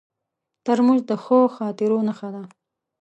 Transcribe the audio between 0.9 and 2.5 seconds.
د ښو خاطرو نښه ده.